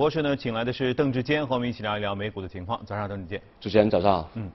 [0.00, 2.82] 博士呢，请来的是邓志坚，和我们一起聊一聊美股的情况。
[2.86, 3.42] 早上，邓志坚。
[3.60, 4.30] 主持人早上好。
[4.32, 4.50] 嗯。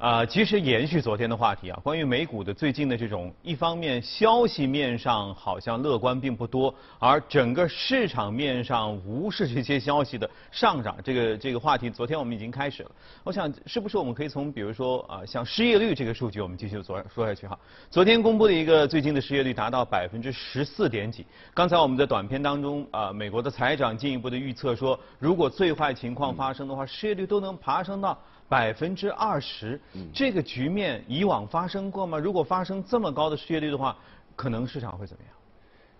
[0.00, 12.90] 啊，其实延续昨天的话题啊，关于美股的最近的这种，一方面消息面上好像乐观并不多，而整个市场面上无视这些消息的上涨，这个这个话题，昨天我们已经开始了。
[13.22, 17.58] 我想，是不是我们可以从比如说啊，像失业率这个数据，我们继续说说下去哈。
[17.90, 21.26] 昨天公布的一个最近的失业率达到百分之十四点几。
[21.52, 28.18] 刚才我们的短片当中啊，美国的财长进一步的预测说，如果最坏情况发生的话，失业率都能爬升到。
[28.50, 29.80] 百分之二十，
[30.12, 32.18] 这个局面以往发生过吗？
[32.18, 33.96] 如果发生这么高的失业率的话，
[34.34, 35.32] 可能市场会怎么样？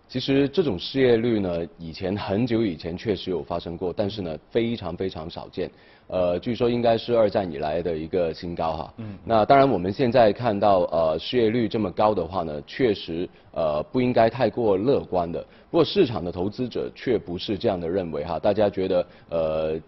[0.09, 5.71] 其实这种失业率呢，以前很久以前确实有发生过，但是呢非常非常少见。
[6.07, 8.93] 呃，据说应该是二战以来的一个新高哈。
[8.97, 9.17] 嗯。
[9.23, 15.41] 那当然我们现在看到呃失业率这么高的话呢，确实呃不应该太过乐观的。
[15.69, 19.79] 不过市场的投资者却不是这样的认为哈，大家觉得呃。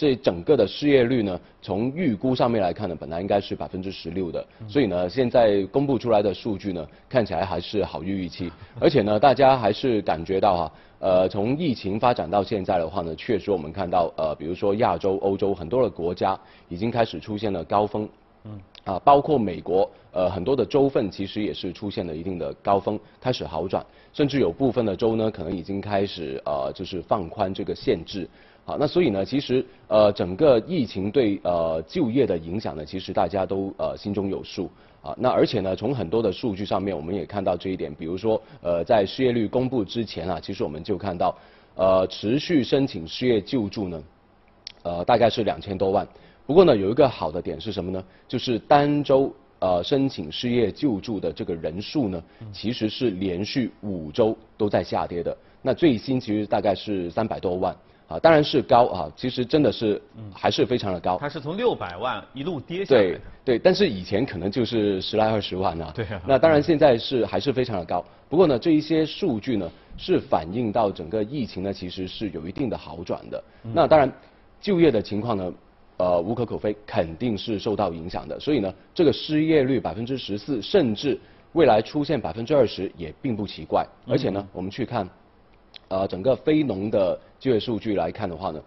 [0.00, 16.38] 这整个的失业率呢，从预估上面来看呢，本来应该是百分之十六的，所以呢，现在公布出来的数据呢，看起来还是好于预期，而且呢，大家还是感觉到哈，呃，从疫情发展到现在的话呢，确实我们看到呃，比如说亚洲、欧洲很多的国家
[16.70, 18.08] 已经开始出现了高峰，
[18.44, 28.26] 嗯，啊，包括美国，呃，很多的州份其实也是出现了一定的高峰，开始好转，甚至有部分的州呢，可能已经开始呃，就是放宽这个限制。
[28.64, 34.70] 好，那所以呢，其实呃，整个疫情对呃就业的影响呢，其实大家都呃心中有数
[35.02, 35.12] 啊。
[35.18, 41.36] 那而且呢，从很多的数据上面，我们也看到这一点，比如说呃，在失业率公布之前啊，其实我们就看到
[41.74, 44.02] 呃，持续申请失业救助呢，
[44.82, 46.06] 呃，大概是两千多万。
[46.46, 48.04] 不过呢，有一个好的点是什么呢？
[48.28, 55.36] 就是单周呃申请失业救助的这个人数呢，其实是连续五周都在下跌的。
[55.62, 57.74] 那最新其实大概是三百多万。
[58.10, 60.02] 啊，当然是高啊，其实真的是
[60.34, 61.16] 还是非常的高。
[61.20, 63.08] 它是从六百万一路跌下来的。
[63.08, 65.92] 对对，但是以前可能就是十来二十万啊。
[65.94, 66.20] 对啊。
[66.26, 68.04] 那当然现在是还是非常的高。
[68.28, 73.44] 不过呢，这一些数据呢是反映到整个疫情呢其实是有一定的好转的。
[73.62, 74.12] 那当然，
[74.60, 75.52] 就业的情况呢，
[75.98, 78.40] 呃无可厚非，肯定是受到影响的。
[78.40, 81.16] 所以呢，这个失业率百分之十四，甚至
[81.52, 83.86] 未来出现百分之二十也并不奇怪。
[84.08, 85.08] 而且呢，我们去看。
[85.90, 88.62] 呃，整个非农的就业数据来看的话呢，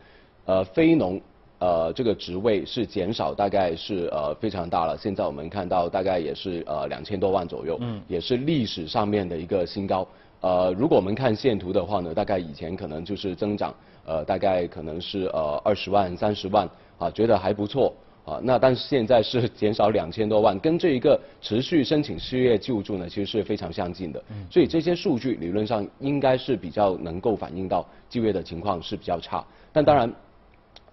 [0.45, 1.19] 呃，非农
[1.59, 4.97] 呃这个职位是减少，大概是呃非常大了。
[4.97, 10.05] 现在我们看到大概也是呃两千多万左右，嗯，也是历史上面的一个新高。
[10.41, 13.73] 呃，如果我们看线图的话呢，大概以前可能就是增长，
[14.05, 17.93] 呃，大概可能是呃二十万、三十万，啊，觉得还不错。
[18.25, 24.23] 啊，那但是现在是减少两千多万，跟这一个持续申请失业救助呢，其实是非常相近的。
[24.49, 29.45] 所以这些数据理论上应该是比较能够反映到就业的情况是比较差。
[29.73, 30.13] 但当然，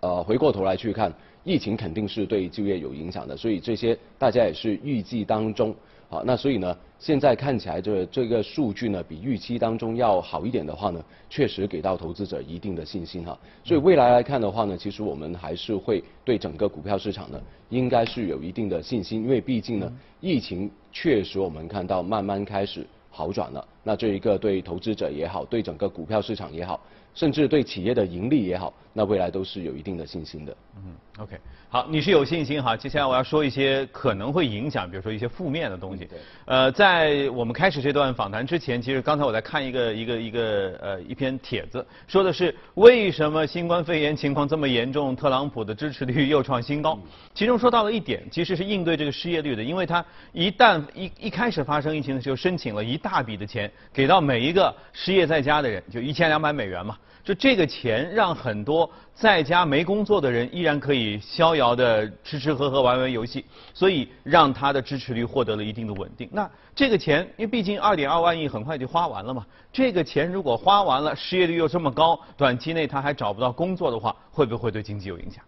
[0.01, 1.13] 呃，回过头来去看，
[1.45, 5.75] 疫情肯定是对就业有影响的，所以这些大家也是预计当中。
[6.09, 13.39] 好，那所以呢，现在看起来这这个数据呢，比预期当中要好一点的话呢，确实给到投资者一定的信心哈。
[13.63, 23.65] 所以未来来看的话呢，其实我们还是会对整个股票市场呢，应该是有一定的信心，因为毕竟呢，疫情确实我们看到慢慢开始好转了。
[23.85, 26.81] 那这一个对投资者也好，对整个股票市场也好。
[27.15, 30.57] 甚至对企业的盈利也好，那未来都是有一定的信心的。
[30.77, 31.37] 嗯，OK，
[31.69, 32.77] 好，你是有信心哈。
[32.77, 36.05] 接下来我要说一些可能会影响，比如说一些负面的东西。
[36.07, 36.19] 对。
[36.47, 46.99] 呃，在我们开始这段访谈之前，其实刚才我在看一个一个一个呃一篇帖子，说的是为什么新冠肺炎情况这么严重，特朗普的支持率又创新高。
[47.35, 56.97] 其中说到了一点，其实是应对这个失业率的，因为他一旦一一开始发生疫情的时候，申请了一大笔的钱给到每一个失业在家的人，就一千两百美元嘛。
[57.23, 63.45] 就这个钱让很多在家没工作的人依然可以逍遥的吃吃喝喝玩玩游戏，
[63.75, 66.29] 所以让他的支持率获得了一定的稳定。
[66.33, 75.45] 那这个钱，因为毕竟二点二万亿很快就花完了嘛，这个钱如果花完了，失业率又这么高，短期内他还找不到工作的话，会不会对经济有影响？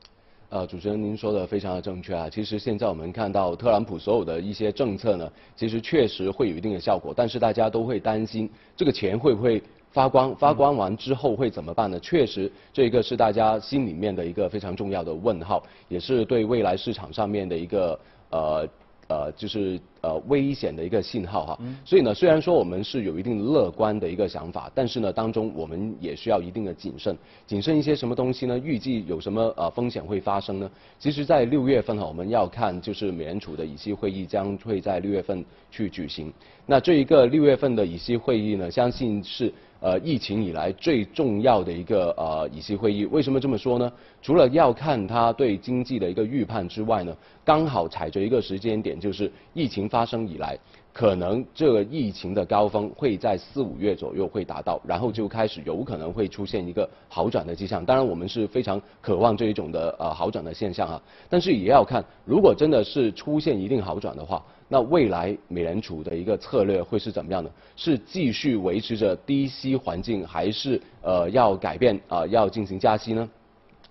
[0.51, 2.29] 呃，主持人您说的非常的正确啊。
[2.29, 9.63] 其实现在我们看到特朗普所有的一些政策呢，其实确实会有一定的效果，但是大家都会担心这个钱会不会。
[9.93, 12.01] 发光发光完之后会怎么办呢？
[12.01, 18.01] 确实，这个是大家心里面的一个非常重要的问号，也是对未来市场上面的一个
[18.31, 18.69] 呃
[19.09, 21.59] 呃就是呃危险的一个信号哈。
[21.85, 27.17] 所以呢，虽然说我们是有一定乐观的一个想法，但是呢，当中我们也需要一定的谨慎。
[27.47, 28.59] 谨慎一些什么东西呢？
[28.59, 30.71] 预计有什么呃风险会发生呢？
[30.99, 36.33] 其实，在六月份哈，我们要看就是美联储的议息会议将会在六月份去举行。
[36.67, 39.53] 那这一个六月份的议息会议呢，相信是。
[39.85, 43.05] 呃疫情以来最重要的一个呃议息会议。
[43.07, 43.93] 为什么这么说呢？
[44.23, 47.13] 除了要看它对经济的一个预判之外呢，
[47.45, 50.59] 刚好踩着一个时间点，就是疫情发生以来。
[50.95, 57.83] 可能这个疫情的高峰会在四五月左右会达到，然后就开始有可能会出现一个好转的迹象。
[57.83, 61.01] 当然，我们是非常渴望这一种的呃好转的现象啊。
[61.31, 67.51] 但是也要看，如果真的是出现一定好转的话，那未来美联储的一个策略会是怎么样的？
[67.75, 73.27] 是继续维持着低息环境，还是呃要改变啊要进行加息呢？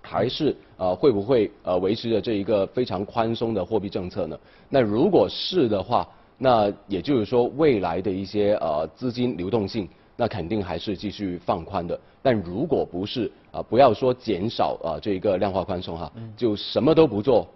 [0.02, 4.38] 还是呃会不会呃维持着这一个非常宽松的货币政策呢？
[4.70, 6.08] 那如果是的话，
[6.38, 12.00] 那也就是说，未来的一些呃资金流动性，那肯定还是继续放宽的。
[12.24, 17.48] 但如果不是啊，不要说减少啊这一个量化宽松哈，就什么都不做，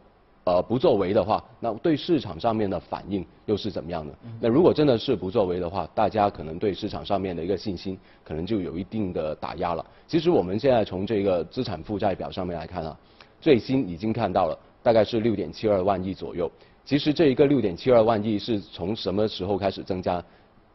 [0.46, 4.14] 呃不作为的话，那对市场上面的反应又是怎么样的？
[4.40, 9.84] 那如果真的是不作为的话，大家可能对市场上面的一个信心可能就有一定的打压了。
[10.08, 12.98] 其实我们现在从这个资产负债表上面来看啊，
[13.42, 16.50] 最新已经看到了，大概是六点七二万亿左右。
[16.86, 20.24] 其实这一个六点七二万亿是从什么时候开始增加？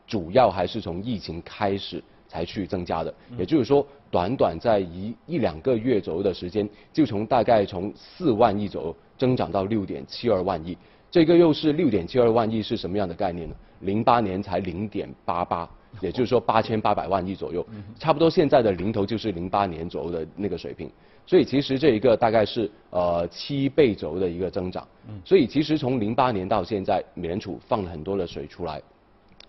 [0.05, 3.15] 主要还是从疫情开始才去增加的。
[3.39, 10.75] 也就是说，短短在一一两个月左右的时间，就从大概从四万亿左右增长到六点七二万亿。
[11.11, 13.55] 这个又是六点七二万亿是什么样的概念呢？
[13.81, 15.69] 零八年才零点八八，
[16.01, 17.67] 也就是说八千八百万亿左右，
[17.99, 20.91] 差不多现在的零头就是零八年左右的那个水平。
[21.27, 24.87] 所以其实这一个大概是呃七倍左右的一个增长，
[25.25, 28.81] 所以其实从零八年到现在，美联储放了很多的水出来，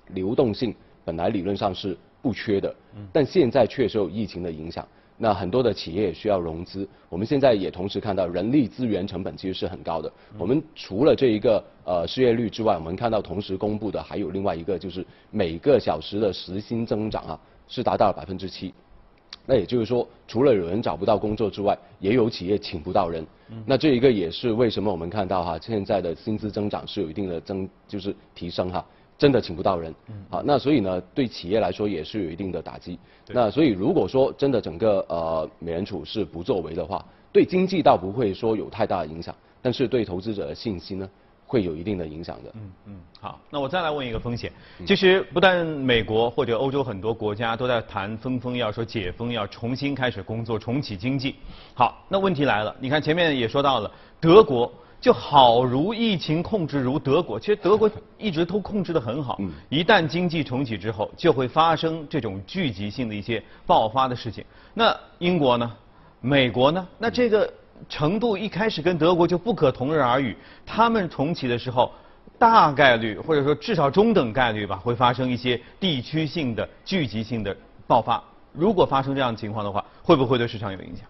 [0.09, 0.75] 流动性
[1.06, 2.75] 本来理论上是不缺的，
[3.13, 4.88] 但现在确实有疫情的影响，
[5.18, 6.88] 那很多的企业也需要融资。
[7.10, 10.12] 我们现在也同时看到人力资源成本其实是很高的。
[10.38, 18.74] 我们除了这一个呃失业率之外，我们看到同时公布的还有另外一个就是每个小时的时薪增长啊，是达到了百分之七。
[19.46, 23.25] 那也就是说，除了有人找不到工作之外，也有企业请不到人。
[23.66, 28.86] 那这一个也是为什么我们看到哈，现在的薪资增长是有一定的增，就是提升哈，
[29.21, 29.94] 真的请不到人。
[30.31, 32.97] 好，那所以呢，对企业来说也是有一定的打击。
[33.27, 41.07] 那所以如果说真的整个呃美联储是不作为的话，对经济倒不会说有太大的影响，但是对投资者的信心呢？
[41.45, 42.51] 会有一定的影响的。
[42.56, 44.50] 嗯嗯，好，那我再来问一个风险。
[44.88, 51.35] 其实不但美国或者欧洲很多国家都在谈封封，要说解封，要重新开始工作，重启经济。
[51.75, 54.71] 好，那问题来了，你看前面也说到了，德国
[55.01, 59.36] 就好如疫情控制如德国，其实德国 一直都控制得很好。
[59.39, 59.51] 嗯。
[59.68, 64.45] 一旦经济重启之后，就会发生这种聚集性的一些爆发的事情。
[64.74, 65.69] 那英国呢？
[66.21, 66.88] 美国呢？
[66.98, 67.51] 那这个。
[67.89, 71.92] 程度一开始跟德国就不可同日而语，他们重启的时候，
[72.38, 77.57] 大概率或者说至少中等概率吧，会发生一些地区性的聚集性的
[77.88, 78.24] 爆发。
[78.53, 81.07] 如果发生这样的情况的话，会不会对市场有影响？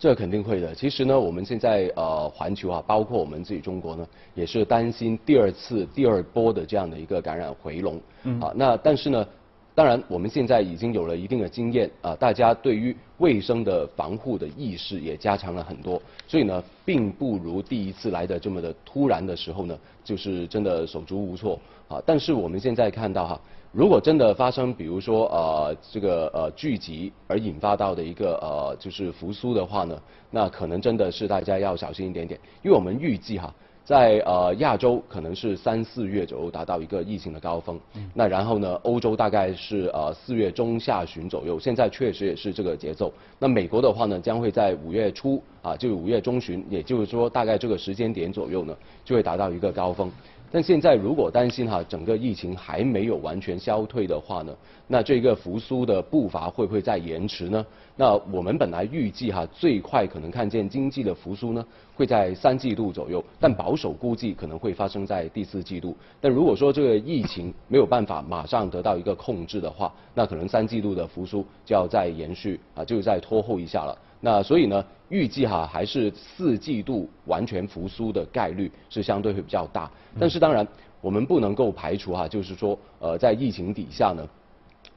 [0.00, 0.74] 这肯定会的。
[0.74, 4.04] 其实呢，我们现在呃，环球啊，包括我们自己中国呢，
[4.34, 8.00] 也是担心第二次、第二波的这样的一个感染回笼。
[8.24, 8.40] 嗯。
[8.40, 9.24] 啊，那但是呢？
[9.72, 21.58] 当然，我们现在已经有了一定的经验啊，大家对于卫生的防护的意识也加强了很多，所以呢，并不如第一次来的这么的突然的时候呢，就是真的手足无措
[21.88, 22.02] 啊。
[22.04, 23.40] 但是我们现在看到哈，
[23.72, 29.96] 如果真的发生，比如说呃这个呃聚集而引发到的一个呃就是复苏的话呢，
[30.30, 33.52] 那可能真的是大家要小心一点点，因为我们预计哈。
[33.82, 37.80] 在呃亚洲可能是三四月左右达到一个疫情的高峰，
[38.14, 43.12] 那然后呢，欧洲大概是呃四月中下旬左右，现在确实也是这个节奏。
[43.38, 50.08] 那美国的话呢，将会在五月初啊，就五月中旬，也就是说大概这个时间点左右呢，就会达到一个高峰。
[50.52, 54.52] 但现在如果担心哈，整个疫情还没有完全消退的话呢，
[54.88, 57.64] 那这个复苏的步伐会不会再延迟呢？
[57.96, 61.64] 那我们本来预计哈，最快可能看见经济的复苏呢，
[61.94, 65.96] 会在三季度左右，但保守估计可能会发生在第四季度。
[66.20, 73.96] 但如果说这个疫情没有办法马上得到一个控制的话，那可能三季度的复苏就要再延续啊，就再拖后一下了。
[74.20, 79.90] 那所以呢，预计哈还是四季度完全复苏的概率是相对会比较大。
[80.18, 80.66] 但是当然，
[81.00, 84.28] 我们不能够排除哈，就是说呃在疫情底下呢，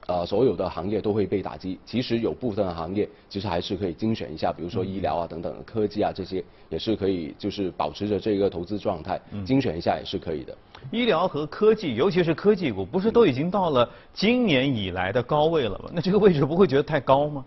[0.07, 1.79] 呃所有的行业都会被打击。
[1.85, 10.53] 其实有部分行业其实还是可以精选一下，比如说医疗啊等等科技啊这些也是可以就是保持着这个投资状态，精选一下也是可以的。
[10.91, 15.89] 医疗和科技，尤其是科技股，不是都已经到了今年以来的高位了吗？
[15.93, 17.45] 那这个位置不会觉得太高吗？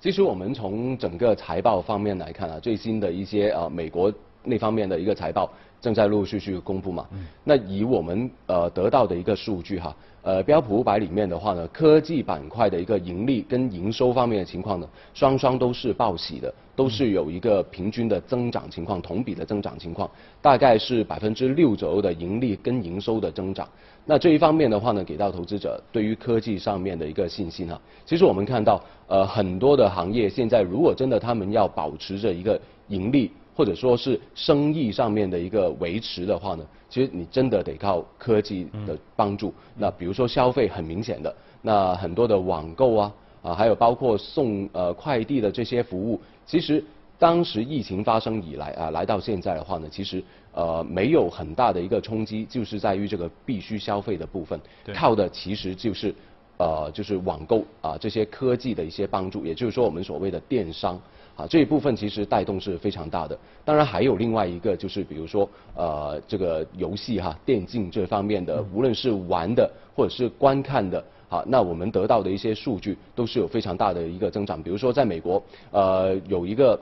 [0.00, 4.10] 其实我们从整个财报方面来看啊，最新的一些呃美国
[4.44, 7.06] 那方面的一个财报正在陆陆续续公布嘛。
[7.44, 20.10] 那以我们呃得到的一个数据哈，呃标普五百里面的话呢，科技板块的一个盈利跟营收方面的情况呢，双双都是报喜的，都是有一个平均的增长情况，同比的增长情况，
[20.42, 23.68] 大概是百分之六左右的盈利跟营收的增长。
[24.06, 27.80] 那这一方面的话呢，给到投资者对于科技上面的一个信心哈。
[28.04, 39.52] 其实我们看到，呃，很多的行业现在如果真的他们要保持着一个盈利，或者说是生意上面的一个维持的话呢，其实你真的得靠科技的帮助。
[39.76, 46.84] 那比如说消费很明显的，那很多的网购啊，啊，还有包括送呃快递的这些服务，其实。
[47.20, 54.58] 当时疫情发生以来啊，来到现在的话呢，其实呃没有很大的一个冲击，就是在于这个必须消费的部分，
[54.94, 56.14] 靠的其实就是
[56.56, 60.98] 呃就是网购啊这些科技的一些帮助，也就是说我们所谓的电商
[61.40, 63.38] 啊这一部分其实带动是非常大的。
[63.64, 74.62] 当然还有另外一个就是比如说呃这个游戏哈电竞这方面的，无论是玩的或者是观看的，好那我们得到的一些数据都是有非常大的一个增长。
[74.62, 76.78] 比如说在美国呃有一个。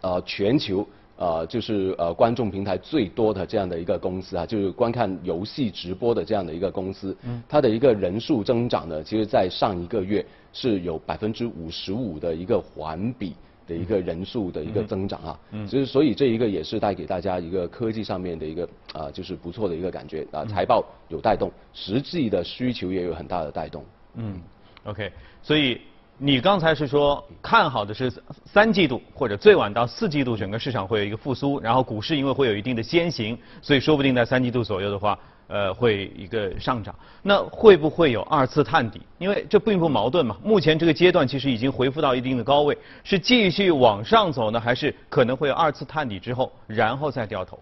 [0.00, 13.34] 呃，全球呃就是呃观众平台最多的这样的一个公司啊，就是观看游戏直播的这样的一个公司，嗯，它的一个人数增长呢，其实在上一个月是有百分之五十五的一个环比
[13.68, 20.26] 的一个人数的一个增长啊，嗯，就是所以这一个也是带给大家一个科技上面的一个啊就是不错的一个感觉。
[20.32, 23.84] 啊，财报有带动，实际的需求也有很大的带动，
[24.14, 24.40] 嗯
[24.84, 25.80] ，OK，所以。
[26.20, 28.12] 你刚才是说看好的是
[28.44, 35.16] 三季度或者最晚到四季度整个市场会有一个复苏，然后股市因为会有一定的先行，所以说不定在三季度左右的话，
[35.48, 36.94] 呃，会一个上涨。
[37.22, 39.02] 那会不会有二次探底？
[39.18, 40.36] 因为这并不矛盾嘛。
[40.44, 47.58] 目前这个阶段其实已经回复到一定的高位，是继续往上走呢，还是可能会有二次探底之后，然后再掉头？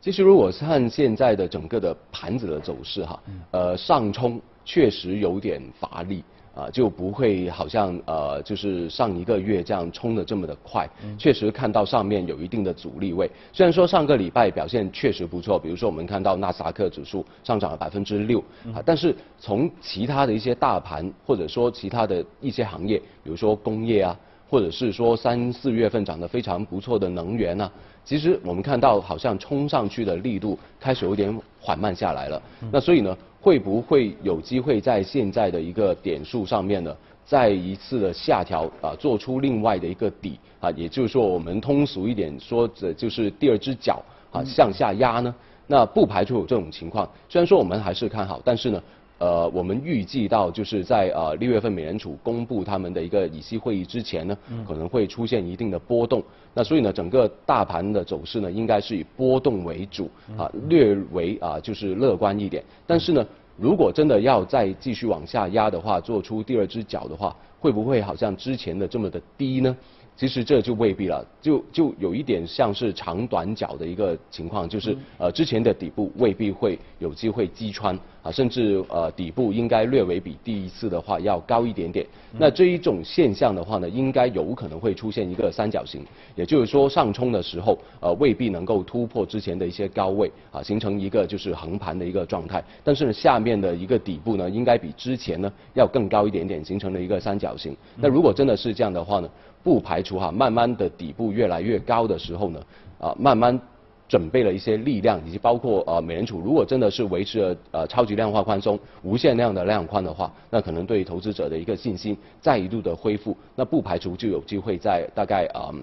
[0.00, 6.24] 其实如果看现在的整个的盘子的走势哈，呃，上冲确实有点乏力。
[6.56, 10.88] 啊，就不会好像呃，就是上一个月这样冲的这么的快。
[11.18, 13.30] 确实看到上面有一定的阻力位。
[13.52, 18.40] 虽然说上个礼拜表现确实不错，比如说我们看到纳斯达克指数上涨了百分之六，
[18.74, 27.70] 啊，但是从其他的一些大盘或者说其他的一些行业，比如说工业啊，或者是说三四月份涨得非常不错的能源啊，
[28.02, 32.40] 其实我们看到好像冲上去的力度开始有点缓慢下来了。
[32.72, 33.14] 那所以呢？
[33.46, 36.92] 会不会有机会在现在的一个点数上面呢，
[37.24, 45.32] 再一次的下调啊，做出另外的一个底啊，也就是说我们通俗一点说，这就是第二只脚啊向下压呢？
[45.68, 47.08] 那不排除有这种情况。
[47.28, 48.82] 虽然说我们还是看好，但是呢。
[49.18, 56.22] 呃，我们预计到就是在呃六月份美联储公布他们的一个议息会议之前呢，可能会出现一定的波动。
[56.52, 62.62] 那所以呢，整个大盘的走势呢，应该是以波动为主啊，略为啊就是乐观一点。
[62.86, 69.74] 但是呢，如果真的要再继续往下压的话，做出第二只脚的话，会不会好像之前的这么的低呢？
[70.16, 82.06] 其实这就未必了，就就有一点像是长短脚的一个情况，就是呃之前的底部未必会有机会击穿啊，甚至呃底部应该略微比第一次的话要高一点点。
[82.38, 86.02] 那这一种现象的话呢，应该有可能会出现一个三角形，
[86.34, 92.64] 也就是说上冲的时候呃未必能够突破之前的一些高位啊，形成一个就是横盘的一个状态。
[92.82, 97.76] 但是呢下面的一个底部呢，应该比之前呢要更高一点点，形成了一个三角形。
[97.96, 99.28] 那如果真的是这样的话呢？
[99.66, 102.60] 不排除哈，慢慢的底部越来越高的时候呢，
[103.00, 103.60] 啊，慢慢
[104.06, 115.74] 准备了一些力量，以及包括呃美联储如果真的是维持了呃超级量化宽松、无限量的量宽的话，那可能对投资者的一个信心再一度的恢复，那不排除就有机会在大概啊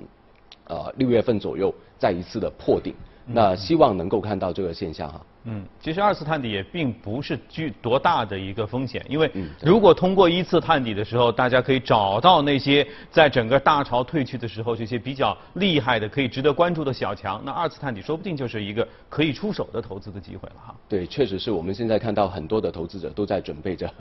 [0.69, 2.93] 呃六月份左右再一次的破顶。
[3.25, 5.21] 那希望能够看到这个现象哈。
[5.45, 9.29] 嗯，其实二次探底也并不是具多大的一个风险，因为
[9.61, 20.75] 如果通过一次探底的时候，大家可以找到那些在整个大潮退去的时候这些比较厉害的、可以值得关注的小强，那二次探底说不定就是一个可以出手的投资的机会了哈。
[20.87, 23.93] 对，确实是我们现在看到很多的投资者都在准备着。